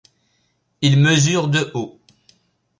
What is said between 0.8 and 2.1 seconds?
Il mesure de haut.